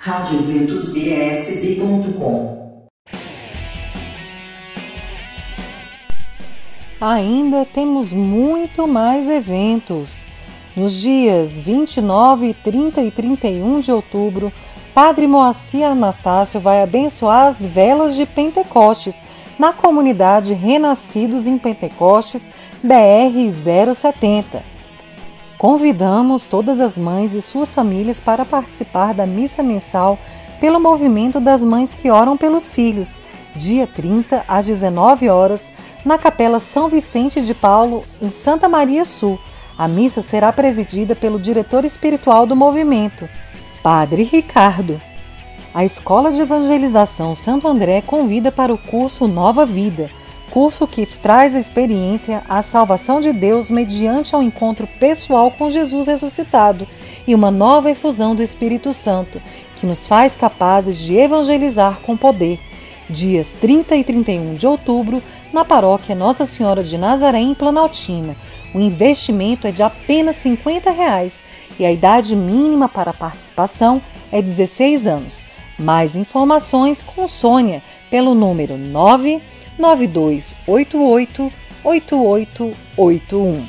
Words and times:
radioventusbsb.com 0.00 2.86
Ainda 7.00 7.64
temos 7.64 8.12
muito 8.12 8.86
mais 8.86 9.28
eventos. 9.28 10.24
Nos 10.76 11.00
dias 11.00 11.58
29, 11.58 12.54
30 12.54 13.02
e 13.02 13.10
31 13.10 13.80
de 13.80 13.90
outubro, 13.90 14.52
Padre 14.94 15.26
Moacir 15.26 15.84
Anastácio 15.84 16.60
vai 16.60 16.80
abençoar 16.80 17.48
as 17.48 17.60
velas 17.60 18.14
de 18.14 18.24
Pentecostes 18.24 19.24
na 19.58 19.72
comunidade 19.72 20.54
Renascidos 20.54 21.44
em 21.44 21.58
Pentecostes 21.58 22.52
BR 22.84 23.50
070. 23.92 24.77
Convidamos 25.58 26.46
todas 26.46 26.80
as 26.80 26.96
mães 26.96 27.34
e 27.34 27.42
suas 27.42 27.74
famílias 27.74 28.20
para 28.20 28.44
participar 28.44 29.12
da 29.12 29.26
missa 29.26 29.60
mensal 29.60 30.16
pelo 30.60 30.78
movimento 30.78 31.40
das 31.40 31.62
mães 31.62 31.92
que 31.92 32.12
oram 32.12 32.36
pelos 32.36 32.72
filhos, 32.72 33.18
dia 33.56 33.84
30 33.84 34.44
às 34.46 34.66
19 34.66 35.28
horas, 35.28 35.72
na 36.04 36.16
Capela 36.16 36.60
São 36.60 36.88
Vicente 36.88 37.40
de 37.40 37.54
Paulo, 37.54 38.04
em 38.22 38.30
Santa 38.30 38.68
Maria 38.68 39.04
Sul. 39.04 39.36
A 39.76 39.88
missa 39.88 40.22
será 40.22 40.52
presidida 40.52 41.16
pelo 41.16 41.40
diretor 41.40 41.84
espiritual 41.84 42.46
do 42.46 42.54
movimento, 42.54 43.28
Padre 43.82 44.22
Ricardo. 44.22 45.00
A 45.74 45.84
Escola 45.84 46.30
de 46.30 46.40
Evangelização 46.40 47.34
Santo 47.34 47.66
André 47.66 48.00
convida 48.00 48.52
para 48.52 48.72
o 48.72 48.78
curso 48.78 49.26
Nova 49.26 49.66
Vida 49.66 50.08
curso 50.58 50.88
que 50.88 51.06
traz 51.06 51.54
a 51.54 51.60
experiência 51.60 52.42
a 52.48 52.62
salvação 52.62 53.20
de 53.20 53.32
Deus 53.32 53.70
mediante 53.70 54.34
ao 54.34 54.42
encontro 54.42 54.88
pessoal 54.98 55.52
com 55.52 55.70
Jesus 55.70 56.08
ressuscitado 56.08 56.84
e 57.28 57.32
uma 57.32 57.48
nova 57.48 57.92
efusão 57.92 58.34
do 58.34 58.42
Espírito 58.42 58.92
Santo, 58.92 59.40
que 59.76 59.86
nos 59.86 60.04
faz 60.04 60.34
capazes 60.34 60.98
de 60.98 61.14
evangelizar 61.14 62.00
com 62.00 62.16
poder. 62.16 62.58
Dias 63.08 63.52
30 63.60 63.94
e 63.94 64.02
31 64.02 64.56
de 64.56 64.66
outubro, 64.66 65.22
na 65.52 65.64
paróquia 65.64 66.16
Nossa 66.16 66.44
Senhora 66.44 66.82
de 66.82 66.98
Nazaré, 66.98 67.38
em 67.38 67.54
Planaltina. 67.54 68.34
O 68.74 68.80
investimento 68.80 69.64
é 69.64 69.70
de 69.70 69.84
apenas 69.84 70.34
50 70.34 70.90
reais 70.90 71.40
e 71.78 71.86
a 71.86 71.92
idade 71.92 72.34
mínima 72.34 72.88
para 72.88 73.12
participação 73.12 74.02
é 74.32 74.42
16 74.42 75.06
anos. 75.06 75.46
Mais 75.78 76.16
informações 76.16 77.00
com 77.00 77.28
Sônia 77.28 77.80
pelo 78.10 78.34
número 78.34 78.76
9 78.76 79.40
9288 79.78 81.68
8881. 81.84 83.66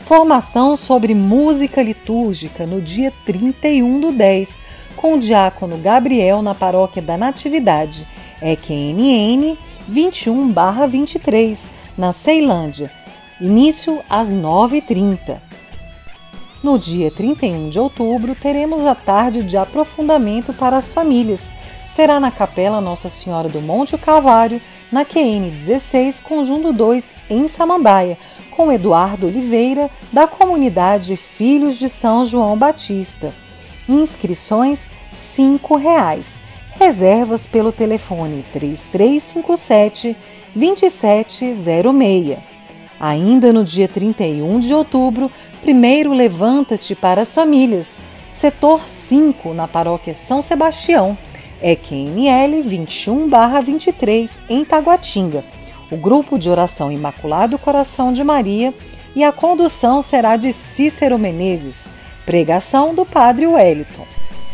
Formação 0.00 0.74
sobre 0.74 1.14
música 1.14 1.82
litúrgica 1.82 2.66
no 2.66 2.80
dia 2.80 3.12
31 3.24 4.00
do 4.00 4.12
10, 4.12 4.60
com 4.96 5.14
o 5.14 5.18
diácono 5.18 5.78
Gabriel 5.78 6.42
na 6.42 6.54
paróquia 6.54 7.02
da 7.02 7.16
Natividade, 7.16 8.06
EQNN 8.40 9.56
21-23, 9.90 11.58
na 11.96 12.12
Ceilândia. 12.12 12.90
Início 13.40 14.00
às 14.08 14.32
9h30. 14.32 15.38
No 16.62 16.78
dia 16.78 17.10
31 17.10 17.70
de 17.70 17.78
outubro, 17.78 18.36
teremos 18.36 18.86
a 18.86 18.94
tarde 18.94 19.42
de 19.42 19.56
aprofundamento 19.56 20.52
para 20.52 20.76
as 20.76 20.94
famílias. 20.94 21.52
Será 21.92 22.20
na 22.20 22.30
Capela 22.30 22.80
Nossa 22.80 23.08
Senhora 23.08 23.48
do 23.48 23.60
Monte 23.60 23.98
Calvário, 23.98 24.60
na 24.92 25.06
QN 25.06 25.48
16, 25.48 26.20
Conjunto 26.20 26.70
2, 26.70 27.16
em 27.30 27.48
Samambaia, 27.48 28.18
com 28.50 28.70
Eduardo 28.70 29.26
Oliveira, 29.26 29.90
da 30.12 30.26
comunidade 30.26 31.16
Filhos 31.16 31.78
de 31.78 31.88
São 31.88 32.26
João 32.26 32.58
Batista. 32.58 33.32
Inscrições 33.88 34.90
R$ 35.10 35.16
5,00. 35.16 36.40
Reservas 36.78 37.46
pelo 37.46 37.72
telefone 37.72 38.44
3357 38.52 40.14
2706. 40.54 42.38
Ainda 43.00 43.52
no 43.52 43.64
dia 43.64 43.88
31 43.88 44.60
de 44.60 44.74
outubro, 44.74 45.30
primeiro 45.62 46.12
levanta-te 46.12 46.94
para 46.94 47.22
as 47.22 47.34
famílias. 47.34 48.00
Setor 48.34 48.88
5, 48.88 49.54
na 49.54 49.66
paróquia 49.66 50.14
São 50.14 50.42
Sebastião 50.42 51.16
é 51.62 51.76
QNL 51.76 52.62
21-23 52.64 54.38
em 54.50 54.64
Taguatinga, 54.64 55.44
o 55.90 55.96
grupo 55.96 56.38
de 56.38 56.50
oração 56.50 56.90
Imaculado 56.90 57.58
Coração 57.58 58.12
de 58.12 58.24
Maria 58.24 58.74
e 59.14 59.22
a 59.22 59.30
condução 59.30 60.02
será 60.02 60.36
de 60.36 60.52
Cícero 60.52 61.18
Menezes, 61.18 61.88
pregação 62.26 62.94
do 62.94 63.06
Padre 63.06 63.46
Wellington. 63.46 64.06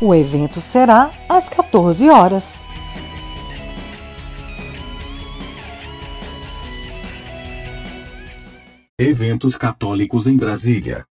O 0.00 0.14
evento 0.14 0.60
será 0.60 1.10
às 1.28 1.48
14 1.48 2.08
horas. 2.08 2.66
Eventos 8.98 9.56
católicos 9.56 10.26
em 10.26 10.36
Brasília. 10.36 11.09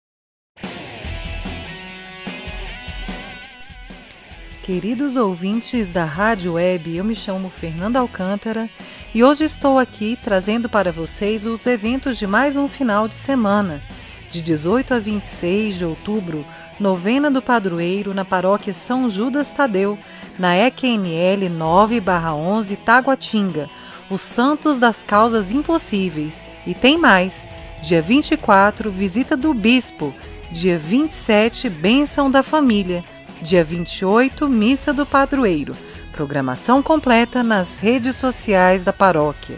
Queridos 4.68 5.16
ouvintes 5.16 5.92
da 5.92 6.04
Rádio 6.04 6.56
Web, 6.56 6.94
eu 6.94 7.02
me 7.02 7.16
chamo 7.16 7.50
Fernanda 7.50 8.00
Alcântara 8.00 8.70
e 9.16 9.24
hoje 9.24 9.46
estou 9.46 9.80
aqui 9.80 10.20
trazendo 10.22 10.68
para 10.68 10.92
vocês 10.92 11.48
os 11.48 11.66
eventos 11.66 12.18
de 12.18 12.28
mais 12.28 12.58
um 12.58 12.68
final 12.68 13.08
de 13.08 13.16
semana. 13.16 13.82
De 14.30 14.42
18 14.42 14.96
a 14.96 15.00
26 15.00 15.76
de 15.78 15.86
outubro, 15.86 16.46
novena 16.78 17.32
do 17.32 17.42
padroeiro 17.42 18.14
na 18.14 18.26
paróquia 18.26 18.74
São 18.74 19.10
Judas 19.10 19.50
Tadeu, 19.50 19.98
na 20.38 20.58
EQNL 20.58 21.50
9-11 21.50 22.78
Taguatinga, 22.84 23.70
os 24.10 24.20
Santos 24.20 24.78
das 24.78 25.02
Causas 25.02 25.50
Impossíveis. 25.50 26.46
E 26.66 26.74
tem 26.74 26.98
mais: 26.98 27.48
dia 27.82 28.02
24, 28.02 28.92
visita 28.92 29.38
do 29.38 29.54
Bispo, 29.54 30.14
dia 30.52 30.78
27, 30.78 31.70
bênção 31.70 32.30
da 32.30 32.44
família. 32.44 33.06
Dia 33.48 33.64
28, 33.64 34.50
Missa 34.50 34.92
do 34.92 35.06
Padroeiro. 35.06 35.74
Programação 36.12 36.84
completa 36.84 37.42
nas 37.42 37.80
redes 37.80 38.18
sociais 38.18 38.84
da 38.84 38.92
paróquia. 38.92 39.56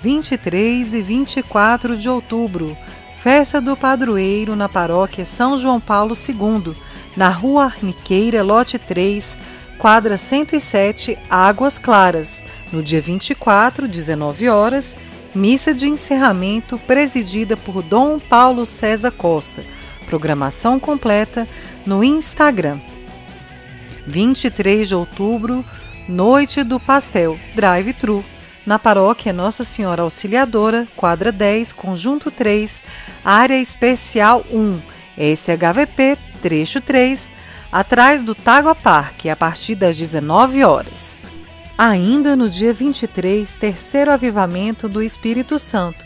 23 0.00 0.94
e 0.94 1.02
24 1.02 1.96
de 1.96 2.08
outubro, 2.08 2.76
Festa 3.16 3.60
do 3.60 3.76
Padroeiro 3.76 4.54
na 4.54 4.68
paróquia 4.68 5.24
São 5.24 5.56
João 5.56 5.80
Paulo 5.80 6.14
II, 6.14 6.76
na 7.16 7.28
Rua 7.28 7.64
Arniqueira, 7.64 8.44
lote 8.44 8.78
3, 8.78 9.36
quadra 9.76 10.16
107, 10.16 11.18
Águas 11.28 11.80
Claras. 11.80 12.44
No 12.72 12.80
dia 12.80 13.00
24, 13.00 13.88
19 13.88 14.48
horas, 14.48 14.96
missa 15.34 15.74
de 15.74 15.88
encerramento 15.88 16.78
presidida 16.78 17.56
por 17.56 17.82
Dom 17.82 18.20
Paulo 18.20 18.64
César 18.64 19.10
Costa. 19.10 19.64
Programação 20.06 20.78
completa 20.78 21.48
no 21.84 22.04
Instagram. 22.04 22.78
23 24.06 24.88
de 24.88 24.94
outubro, 24.94 25.64
Noite 26.08 26.62
do 26.62 26.78
Pastel, 26.78 27.38
Drive-Thru, 27.54 28.24
na 28.64 28.78
paróquia 28.78 29.32
Nossa 29.32 29.64
Senhora 29.64 30.02
Auxiliadora, 30.02 30.86
quadra 30.96 31.30
10, 31.30 31.72
conjunto 31.72 32.30
3, 32.30 32.82
área 33.24 33.58
especial 33.60 34.44
1, 34.50 34.80
SHVP, 35.34 36.18
trecho 36.40 36.80
3, 36.80 37.32
atrás 37.70 38.22
do 38.22 38.34
Tágua 38.34 38.74
Parque, 38.74 39.28
a 39.28 39.36
partir 39.36 39.74
das 39.74 39.96
19 39.96 40.64
horas. 40.64 41.20
Ainda 41.78 42.34
no 42.34 42.48
dia 42.48 42.72
23, 42.72 43.54
terceiro 43.54 44.10
avivamento 44.10 44.88
do 44.88 45.02
Espírito 45.02 45.58
Santo, 45.58 46.04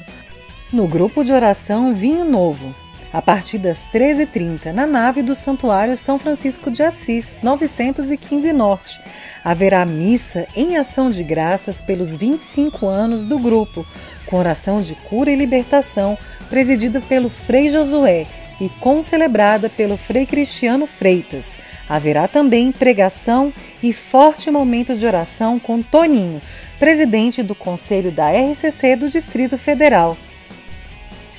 no 0.72 0.86
grupo 0.86 1.24
de 1.24 1.32
oração 1.32 1.94
Vinho 1.94 2.24
Novo, 2.24 2.74
a 3.12 3.20
partir 3.20 3.58
das 3.58 3.86
13h30, 3.92 4.72
na 4.72 4.86
nave 4.86 5.22
do 5.22 5.34
Santuário 5.34 5.96
São 5.96 6.18
Francisco 6.18 6.70
de 6.70 6.82
Assis, 6.82 7.38
915 7.42 8.52
Norte. 8.52 9.00
Haverá 9.44 9.84
missa 9.84 10.46
em 10.54 10.76
ação 10.76 11.10
de 11.10 11.24
graças 11.24 11.80
pelos 11.80 12.14
25 12.14 12.86
anos 12.86 13.26
do 13.26 13.38
grupo, 13.38 13.84
com 14.26 14.36
oração 14.36 14.80
de 14.80 14.94
cura 14.94 15.30
e 15.30 15.36
libertação, 15.36 16.16
presidida 16.48 17.00
pelo 17.00 17.28
Frei 17.28 17.68
Josué 17.68 18.26
e 18.60 18.68
concelebrada 18.68 19.68
pelo 19.68 19.96
Frei 19.96 20.26
Cristiano 20.26 20.86
Freitas. 20.86 21.54
Haverá 21.88 22.28
também 22.28 22.70
pregação 22.70 23.52
e 23.82 23.92
forte 23.92 24.48
momento 24.50 24.94
de 24.94 25.04
oração 25.04 25.58
com 25.58 25.82
Toninho, 25.82 26.40
presidente 26.78 27.42
do 27.42 27.54
Conselho 27.54 28.12
da 28.12 28.30
RCC 28.30 28.94
do 28.94 29.08
Distrito 29.08 29.58
Federal. 29.58 30.16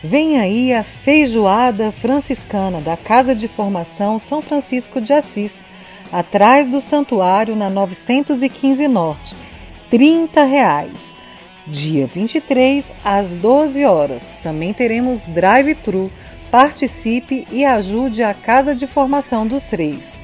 Vem 0.04 0.40
aí 0.40 0.74
a 0.74 0.84
feijoada 0.84 1.92
franciscana 1.92 2.82
da 2.82 2.98
Casa 2.98 3.36
de 3.36 3.48
Formação 3.48 4.18
São 4.18 4.42
Francisco 4.42 5.00
de 5.00 5.14
Assis, 5.14 5.64
atrás 6.12 6.72
do 6.72 6.80
santuário 6.80 7.56
na 7.56 7.70
915 7.70 8.88
Norte. 8.88 9.36
30 9.92 10.44
reais. 10.44 11.16
Dia 11.68 12.08
23 12.08 12.92
às 13.06 13.36
12 13.36 13.86
horas. 13.86 14.36
Também 14.42 14.74
teremos 14.74 15.22
drive-thru. 15.24 16.12
Participe 16.50 17.46
e 17.52 17.64
ajude 17.64 18.24
a 18.24 18.34
Casa 18.34 18.74
de 18.74 18.88
Formação 18.88 19.46
dos 19.46 19.70
Reis. 19.70 20.24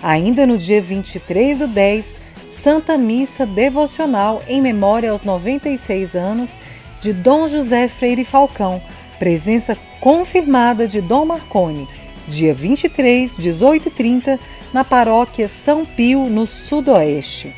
Ainda 0.00 0.46
no 0.46 0.56
dia 0.56 0.80
23 0.80 1.58
do 1.58 1.66
10, 1.66 2.16
Santa 2.52 2.96
Missa 2.96 3.44
Devocional 3.44 4.44
em 4.46 4.62
memória 4.62 5.10
aos 5.10 5.24
96 5.24 6.14
anos 6.14 6.60
de 7.00 7.12
Dom 7.12 7.48
José 7.48 7.88
Freire 7.88 8.24
Falcão, 8.24 8.80
presença 9.18 9.76
confirmada 10.00 10.86
de 10.86 11.00
Dom 11.00 11.24
Marconi, 11.24 11.88
dia 12.26 12.54
23, 12.54 13.36
18 13.36 13.88
e 13.88 13.90
30, 13.90 14.40
na 14.72 14.84
paróquia 14.84 15.48
São 15.48 15.84
Pio, 15.84 16.24
no 16.24 16.46
Sudoeste. 16.46 17.54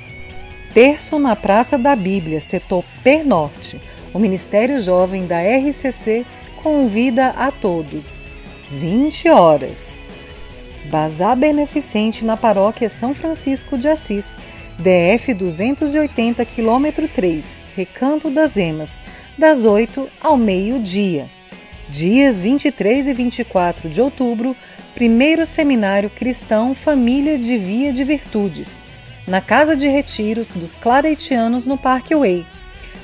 Terço 0.72 1.18
na 1.18 1.34
Praça 1.34 1.76
da 1.76 1.96
Bíblia, 1.96 2.40
setor 2.40 2.84
Pernorte. 3.02 3.80
O 4.14 4.18
Ministério 4.18 4.78
Jovem 4.80 5.26
da 5.26 5.40
RCC 5.40 6.24
convida 6.62 7.28
a 7.30 7.50
todos. 7.50 8.22
20 8.70 9.28
horas. 9.28 10.04
Bazar 10.84 11.36
Beneficente 11.36 12.24
na 12.24 12.36
Paróquia 12.36 12.88
São 12.88 13.12
Francisco 13.12 13.76
de 13.76 13.88
Assis, 13.88 14.38
DF 14.78 15.34
280, 15.34 16.44
km 16.44 17.08
3, 17.12 17.58
Recanto 17.76 18.30
das 18.30 18.56
Emas, 18.56 19.00
das 19.36 19.64
8 19.66 20.08
ao 20.20 20.36
meio-dia. 20.36 21.28
Dias 21.90 22.40
23 22.40 23.08
e 23.08 23.12
24 23.12 23.90
de 23.90 24.00
outubro, 24.00 24.56
primeiro 24.94 25.44
Seminário 25.44 26.08
Cristão 26.08 26.72
Família 26.72 27.36
de 27.36 27.58
Via 27.58 27.92
de 27.92 28.04
Virtudes, 28.04 28.84
na 29.26 29.40
Casa 29.40 29.74
de 29.74 29.88
Retiros 29.88 30.52
dos 30.52 30.76
Claretianos 30.76 31.66
no 31.66 31.76
Parque 31.76 32.14
Way. 32.14 32.46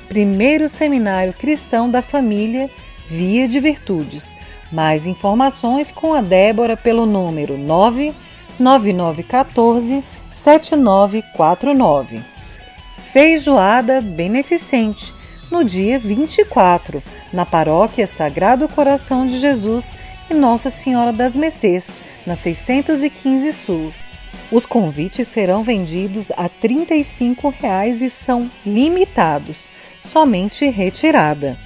Primeiro 0.07 0.69
Seminário 0.69 1.33
Cristão 1.33 1.91
da 1.91 2.01
Família 2.01 2.71
Via 3.05 3.45
de 3.45 3.59
Virtudes. 3.59 4.37
Mais 4.71 5.05
informações 5.05 5.91
com 5.91 6.13
a 6.13 6.21
Débora 6.21 6.77
pelo 6.77 7.05
número 7.05 7.57
99914 7.57 10.01
7949. 10.31 12.21
Feijoada 13.11 13.99
Beneficente, 13.99 15.16
no 15.51 15.63
dia 15.63 15.97
24, 15.97 17.01
na 17.31 17.45
Paróquia 17.45 18.05
Sagrado 18.05 18.67
Coração 18.67 19.25
de 19.25 19.37
Jesus 19.37 19.95
e 20.29 20.33
Nossa 20.33 20.69
Senhora 20.69 21.13
das 21.13 21.35
Mercês, 21.35 21.89
na 22.25 22.35
615 22.35 23.53
Sul. 23.53 23.93
Os 24.51 24.65
convites 24.65 25.27
serão 25.27 25.63
vendidos 25.63 26.31
a 26.31 26.47
35 26.47 27.49
reais 27.49 28.01
e 28.01 28.09
são 28.09 28.49
limitados, 28.65 29.69
somente 30.01 30.69
retirada. 30.69 31.57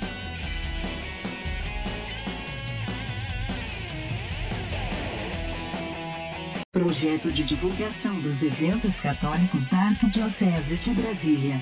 Projeto 6.72 7.31
de 7.31 7.44
divulgação 7.44 8.19
dos 8.22 8.42
eventos 8.42 9.01
católicos 9.01 9.68
da 9.68 9.77
Arquidiocese 9.77 10.77
de 10.77 10.92
Brasília. 10.92 11.62